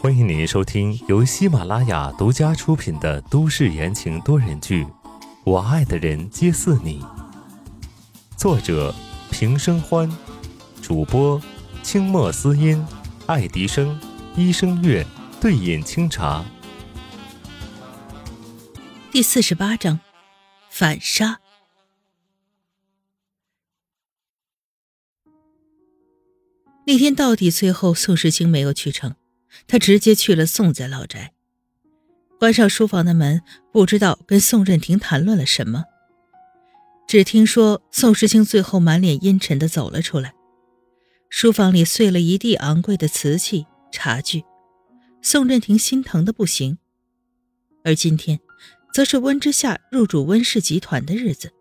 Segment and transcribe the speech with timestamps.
[0.00, 4.84] 欢迎您收听由喜马拉雅独家出品的都市言情多人剧
[5.44, 7.00] 《我爱的人皆似你》，
[8.36, 8.92] 作者
[9.30, 10.10] 平生欢，
[10.82, 11.40] 主播
[11.84, 12.84] 清墨思音、
[13.26, 13.96] 爱迪生、
[14.34, 15.06] 一生月、
[15.40, 16.44] 对饮清茶。
[19.12, 20.00] 第四十八章，
[20.70, 21.38] 反杀。
[26.86, 29.14] 那天到底最后宋时清没有去成，
[29.66, 31.32] 他直接去了宋家老宅，
[32.38, 33.40] 关上书房的门，
[33.72, 35.84] 不知道跟宋任廷谈论了什么。
[37.06, 40.34] 只听说宋时清最后满脸阴沉的走了出来，
[41.30, 44.44] 书房里碎了一地昂贵的瓷器茶具，
[45.22, 46.78] 宋任廷心疼的不行。
[47.82, 48.40] 而今天，
[48.92, 51.52] 则是温之夏入主温氏集团的日子，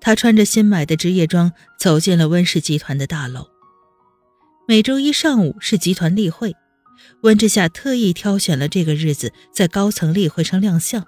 [0.00, 3.55] 他穿着新买的职业装走进了温氏集团的大楼。
[4.68, 6.56] 每周一上午是集团例会，
[7.22, 11.06] 温之夏特意挑选了这个日子在高层例会上亮相。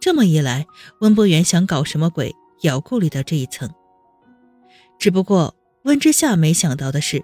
[0.00, 0.66] 这么一来，
[1.00, 3.70] 温博元想搞什么鬼也要顾虑到这一层。
[4.98, 7.22] 只不过温之夏没想到的是，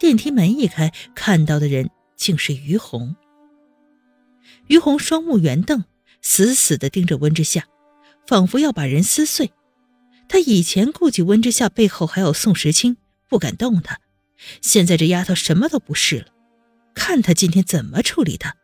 [0.00, 3.14] 电梯门一开，看到的人竟是于红。
[4.66, 5.84] 于红双目圆瞪，
[6.22, 7.66] 死死地盯着温之夏，
[8.26, 9.52] 仿佛要把人撕碎。
[10.28, 12.96] 他以前顾忌温之夏背后还有宋时清，
[13.28, 14.00] 不敢动他。
[14.60, 16.26] 现在这丫头什么都不是了，
[16.94, 18.56] 看他今天怎么处理她。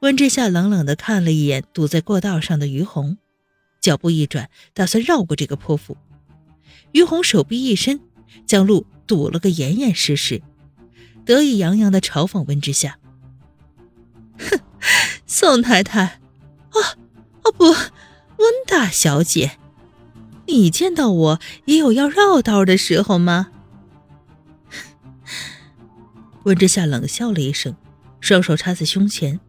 [0.00, 3.16] 温之夏冷冷地看了一眼堵在过道上的于红，
[3.80, 5.96] 脚步一转，打算绕过这个泼妇。
[6.92, 8.00] 于红手臂一伸，
[8.46, 10.42] 将路堵了个严严实实，
[11.24, 12.98] 得意洋洋地嘲讽温之夏
[14.38, 14.60] ：“哼，
[15.26, 16.20] 宋太太，
[16.72, 16.80] 哦
[17.42, 19.58] 哦不，温大小姐，
[20.46, 23.48] 你见到我也有要绕道的时候吗？”
[26.46, 27.74] 温之夏冷笑了一声，
[28.20, 29.40] 双手插在胸前，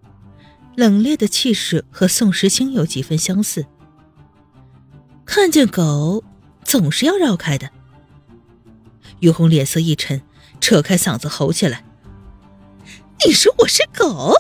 [0.76, 3.68] 冷冽的气势和宋时清有几分相似。
[5.24, 6.24] 看见狗
[6.64, 7.70] 总是要绕开的。
[9.20, 10.24] 于红脸色一沉，
[10.60, 11.86] 扯开嗓子吼起来
[13.24, 14.34] ：“你说我是狗？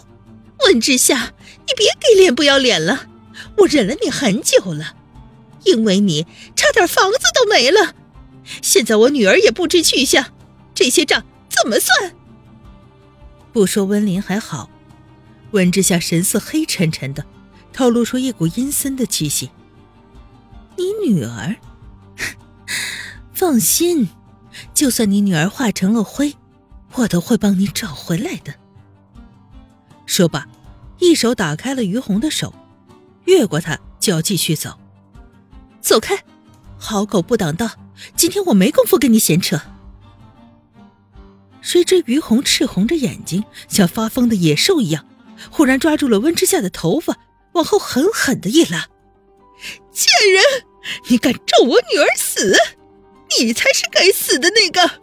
[0.65, 1.33] 温之夏，
[1.67, 3.07] 你别给脸不要脸了！
[3.57, 4.95] 我忍了你很久了，
[5.63, 6.25] 因为你
[6.55, 7.93] 差点房子都没了，
[8.63, 10.33] 现在我女儿也不知去向，
[10.73, 12.15] 这些账怎么算？”
[13.57, 14.69] 不说温林还好，
[15.49, 17.25] 温之夏神色黑沉沉的，
[17.73, 19.49] 透露出一股阴森的气息。
[20.75, 21.55] 你女儿，
[23.33, 24.09] 放心，
[24.75, 26.35] 就算你女儿化成了灰，
[26.93, 28.53] 我都会帮你找回来的。
[30.05, 30.47] 说罢，
[30.99, 32.53] 一手打开了于红的手，
[33.25, 34.77] 越过他就要继续走。
[35.81, 36.23] 走开，
[36.77, 37.71] 好狗不挡道！
[38.15, 39.59] 今天我没工夫跟你闲扯。
[41.67, 45.05] 谁知于红赤红着眼睛，像发疯的野兽一样，
[45.51, 47.17] 忽然抓住了温之夏的头发，
[47.51, 48.87] 往后狠狠的一拉。
[49.91, 50.41] 贱人，
[51.09, 52.55] 你敢咒我女儿死？
[53.37, 55.01] 你才是该死的那个！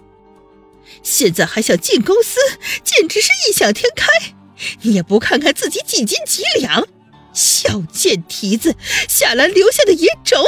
[1.03, 2.41] 现在还想进公司，
[2.83, 4.35] 简直是异想天开！
[4.81, 6.89] 你也不看看自己几斤几两，
[7.35, 8.75] 小贱蹄子，
[9.07, 10.43] 夏兰留下的野种！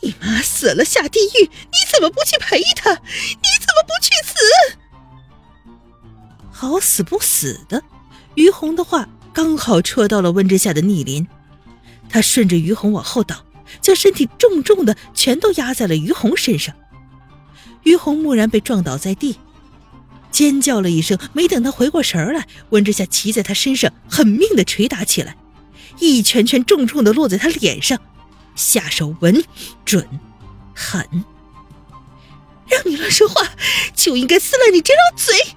[0.00, 2.92] 你妈死了下地狱，你怎么不去陪她？
[2.92, 4.78] 你怎么不去死？
[6.64, 7.82] 好死不死的，
[8.34, 11.26] 于红的话刚好戳到了温之夏的逆鳞，
[12.08, 13.44] 他顺着于红往后倒，
[13.80, 16.74] 将身体重重的全都压在了于红身上。
[17.82, 19.38] 于红蓦然被撞倒在地，
[20.30, 25.36] 尖叫了一声，没等他回过神来，温之夏骑在他身上，狠命的捶打起来，
[25.98, 28.00] 一拳拳重重的落在他脸上，
[28.54, 29.44] 下手稳、
[29.84, 30.08] 准、
[30.74, 31.06] 狠。
[32.66, 33.50] 让你乱说话，
[33.94, 35.54] 就应该撕烂你这张嘴！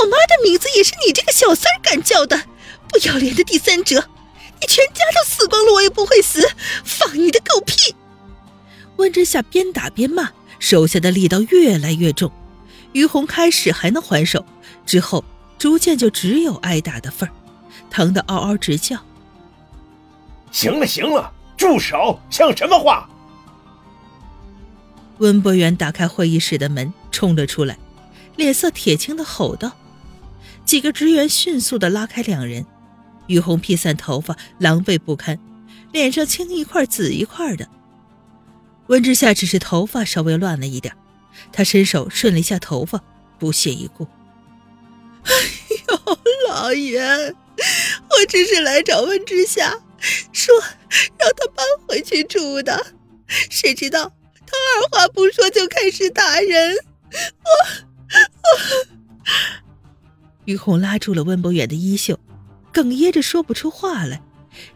[0.00, 2.44] 我妈的名字也是你这个小三儿敢叫的，
[2.88, 4.08] 不要脸的第三者！
[4.60, 6.48] 你全家都死光了，我也不会死！
[6.84, 7.94] 放你的狗屁！
[8.96, 12.30] 温之夏边打边骂，手下的力道越来越重。
[12.92, 14.44] 于红开始还能还手，
[14.86, 15.24] 之后
[15.58, 17.32] 逐渐就只有挨打的份儿，
[17.90, 18.98] 疼得嗷嗷直叫。
[20.52, 22.20] 行了行了，住手！
[22.30, 23.08] 像什么话？
[25.18, 27.76] 温博元打开会议室的门，冲了出来。
[28.36, 29.72] 脸色铁青的吼道
[30.64, 32.64] ：“几个职员迅速的拉开两人。”
[33.26, 35.38] 于红披散头发，狼狈不堪，
[35.92, 37.66] 脸上青一块紫一块的。
[38.88, 40.94] 温之夏只是头发稍微乱了一点，
[41.50, 43.02] 他伸手顺了一下头发，
[43.38, 44.06] 不屑一顾
[45.24, 45.32] ：“哎
[45.88, 46.18] 呦，
[46.50, 49.80] 老爷，我只是来找温之夏，
[50.32, 50.54] 说
[51.18, 52.88] 让他搬回去住的，
[53.26, 54.12] 谁知道
[54.46, 57.50] 他二话不说就开始打人，我
[58.10, 58.86] 我……”
[60.44, 62.18] 于红拉住了温博远的衣袖，
[62.72, 64.22] 哽咽着说不出话来，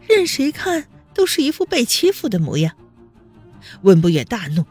[0.07, 2.73] 任谁看都是一副被欺负的模样。
[3.81, 4.65] 温博远大怒，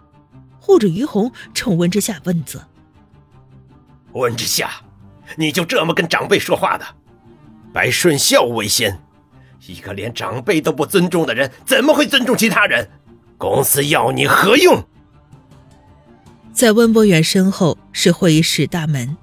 [0.59, 2.67] 护着于红冲温之夏问责
[4.13, 4.71] ：“温之夏，
[5.37, 6.85] 你就这么跟长辈说话的？
[7.73, 8.99] 百顺孝为先，
[9.67, 12.89] 一个连长辈都不尊重的人，怎么会尊重其他人？
[13.37, 14.83] 公司要你何用？”
[16.53, 19.17] 在温博远身后是会议室大门。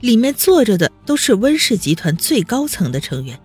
[0.00, 3.40] 里面坐着的都是温氏集团最高层的成员。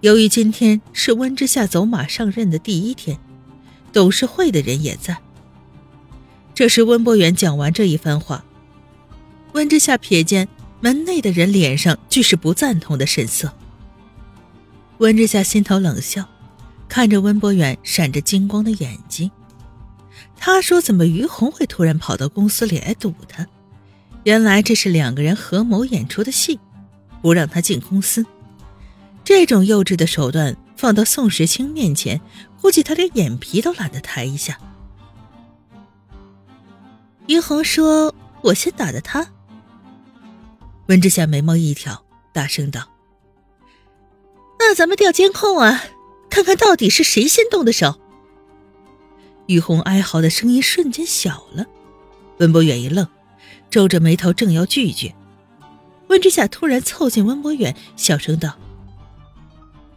[0.00, 3.18] 由于今天是温之夏走马上任的第一天，
[3.92, 5.18] 董事会的人也在。
[6.54, 8.44] 这时，温博远讲完这一番话，
[9.52, 10.48] 温之夏瞥见
[10.80, 13.52] 门内的人脸上俱是不赞同的神色。
[14.98, 16.28] 温之夏心头冷笑，
[16.88, 19.30] 看着温博远闪着金光的眼睛，
[20.36, 23.46] 他说：“怎么于红会突然跑到公司里来堵他？”
[24.26, 26.58] 原来这是两个人合谋演出的戏，
[27.22, 28.26] 不让他进公司。
[29.22, 32.20] 这种幼稚的手段放到宋时清面前，
[32.60, 34.58] 估计他连眼皮都懒得抬一下。
[37.28, 38.12] 于红说
[38.42, 39.28] ：“我先打的他。”
[40.86, 42.88] 温之夏眉毛一挑，大声道
[44.58, 45.84] ：“那咱们调监控啊，
[46.28, 48.00] 看看到底是谁先动的手。”
[49.46, 51.64] 于红哀嚎的声音瞬间小了。
[52.38, 53.06] 温博远一愣。
[53.70, 55.14] 皱着眉头，正要拒绝，
[56.08, 58.56] 温之夏突然凑近温博远，小声道：“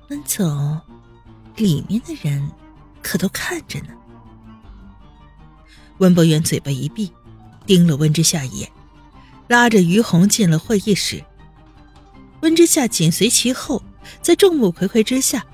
[0.10, 0.82] 温总，
[1.56, 2.52] 里面的人
[3.02, 3.88] 可都看着呢。”
[6.00, 7.12] 温博远嘴巴一闭，
[7.66, 8.70] 盯了温之夏一眼，
[9.48, 11.24] 拉着于红进了会议室。
[12.42, 13.84] 温之夏紧随其后，
[14.22, 15.46] 在众目睽睽之下，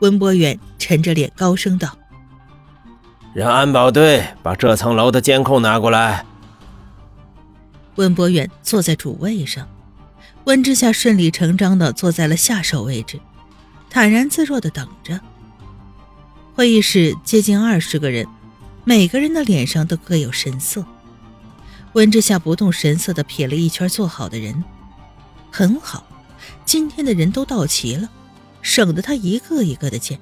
[0.00, 1.96] 温博远沉着脸高声道
[3.34, 6.24] ：“让安保队把这层楼的监控拿过来。”
[7.96, 9.68] 温博远坐在主位上，
[10.44, 13.18] 温之夏顺理成章的坐在了下手位置，
[13.90, 15.20] 坦然自若的等着。
[16.54, 18.26] 会议室接近二十个人，
[18.84, 20.84] 每个人的脸上都各有神色。
[21.94, 24.62] 温之夏不动神色的瞥了一圈坐好的人，
[25.50, 26.06] 很好，
[26.66, 28.08] 今天的人都到齐了，
[28.60, 30.18] 省得他一个一个的见。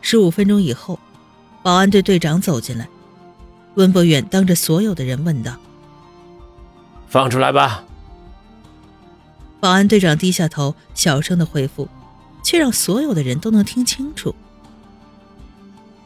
[0.00, 0.98] 十五分钟以后，
[1.62, 2.88] 保安队队长走进来，
[3.74, 5.58] 温博远当着所有的人问道。
[7.14, 7.84] 放出来吧！
[9.60, 11.88] 保安队长低下头，小声的回复，
[12.42, 14.34] 却让所有的人都能听清楚。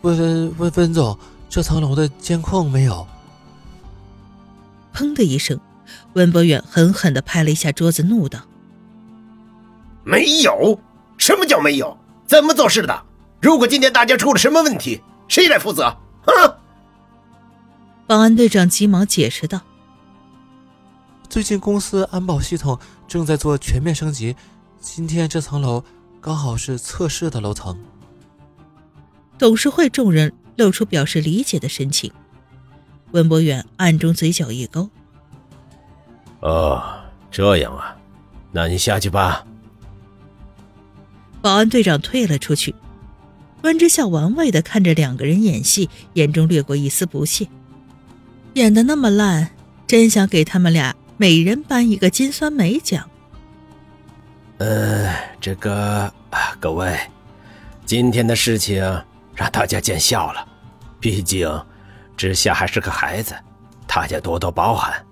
[0.02, 1.18] 温温温总，
[1.48, 3.08] 这层楼的监控没有。
[4.92, 5.58] 砰的一声，
[6.12, 8.40] 温博远狠狠的拍了一下桌子，怒道
[10.04, 10.78] ：“没有？
[11.16, 11.96] 什么叫没有？
[12.26, 13.02] 怎么做事的？
[13.40, 15.96] 如果今天大家出了什么问题，谁来负责？”
[16.26, 16.54] 哼！
[18.06, 19.62] 保安队长急忙解释道。
[21.28, 24.34] 最近公司安保系统正在做全面升级，
[24.80, 25.84] 今天这层楼
[26.20, 27.78] 刚好是测试的楼层。
[29.38, 32.10] 董事会众人露出表示理解的神情，
[33.12, 34.88] 文博远暗中嘴角一勾。
[36.40, 36.82] 哦，
[37.30, 37.96] 这样啊，
[38.50, 39.46] 那你下去吧。
[41.42, 42.74] 保安队长退了出去，
[43.62, 47.46] 温之夏玩味的看着两个人演戏，眼中掠过一丝不屑，
[48.54, 49.50] 演的那么烂，
[49.86, 50.96] 真想给他们俩。
[51.20, 53.10] 每人颁一个金酸梅奖。
[54.58, 56.96] 呃，这个啊，各位，
[57.84, 58.80] 今天的事情
[59.34, 60.46] 让大家见笑了。
[61.00, 61.60] 毕竟，
[62.16, 63.34] 之夏还是个孩子，
[63.88, 65.04] 大家多多包涵。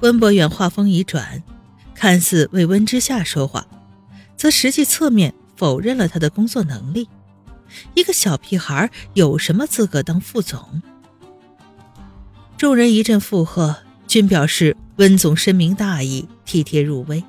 [0.00, 1.42] 温博远话锋一转，
[1.94, 3.66] 看似为温之夏说话，
[4.34, 7.06] 则实际侧面否认了他的工作能力。
[7.92, 10.80] 一个小屁孩有什么资格当副总？
[12.56, 13.76] 众人一阵附和。
[14.12, 17.24] 均表示温总深明大义，体贴入微。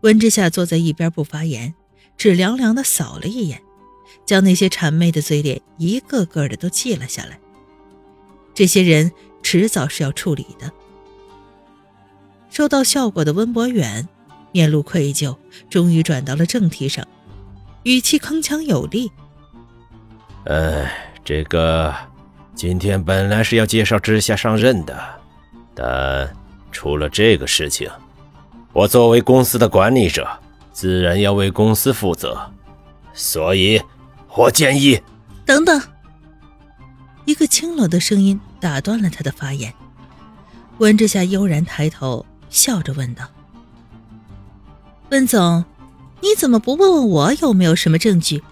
[0.00, 1.74] 温之夏坐在一边不发言，
[2.16, 3.60] 只凉凉的扫了一眼，
[4.24, 7.38] 将那些谄媚的嘴脸一个个的都记了下来。
[8.54, 10.72] 这些人迟早是要处理的。
[12.48, 14.08] 收到效果的温博远
[14.50, 15.36] 面露愧疚，
[15.68, 17.06] 终于转到了正题上，
[17.82, 19.12] 语气铿锵有力
[20.48, 20.90] ：“哎，
[21.22, 21.94] 这个
[22.54, 25.22] 今天本来是要介绍之夏上任的。”
[25.74, 26.32] 但
[26.70, 27.90] 出了这个事情，
[28.72, 30.28] 我作为公司的管理者，
[30.72, 32.50] 自然要为公司负责。
[33.12, 33.80] 所以，
[34.34, 35.00] 我建议……
[35.44, 35.80] 等等。
[37.24, 39.72] 一个清冷的声音打断了他的发言。
[40.78, 43.24] 温之夏悠然抬头，笑着问道
[45.10, 45.64] ：“温总，
[46.20, 48.42] 你怎么不问问我有没有什么证据？”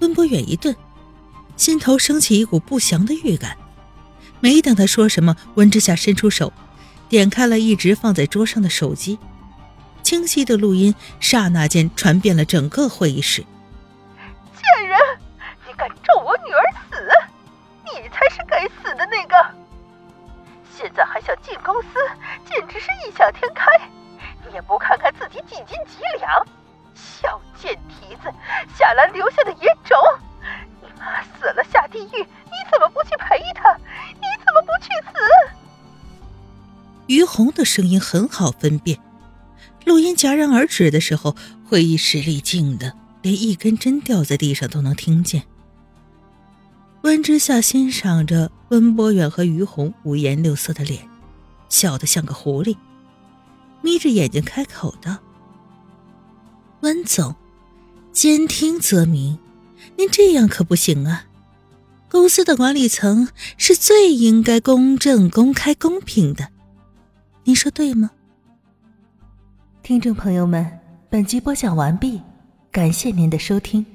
[0.00, 0.74] 温博远一顿，
[1.56, 3.56] 心头升起一股不祥的预感。
[4.40, 6.52] 没等他说什么，温之夏伸出手，
[7.08, 9.18] 点开了一直放在桌上的手机，
[10.02, 13.44] 清晰的录音刹那间传遍了整个会议室。
[14.54, 14.98] 贱人，
[15.66, 17.08] 你敢咒我女儿死，
[17.84, 19.36] 你才是该死的那个！
[20.76, 21.88] 现在还想进公司，
[22.44, 23.64] 简直是异想天开！
[24.46, 26.46] 你也不看看自己几斤几两，
[26.94, 28.30] 小贱蹄子，
[28.78, 29.42] 夏兰留下
[37.06, 38.98] 于红的声音很好分辨，
[39.84, 45.44] 录音戛然而止的时候，会议室里静的连一根针掉在地上都能听见。
[47.02, 51.08] 温之夏欣赏着温博远和于红五颜六色的脸，
[51.68, 52.76] 笑得像个狐狸，
[53.80, 55.18] 眯着眼睛开口道
[56.82, 57.36] ：“温总，
[58.12, 59.38] 兼听则明，
[59.96, 61.26] 您这样可不行啊！
[62.10, 66.48] 公司的管理层是最应该公正、公开、公平的。”
[67.48, 68.10] 您说对吗？
[69.80, 72.20] 听众朋友们，本集播讲完毕，
[72.72, 73.86] 感谢您的收听。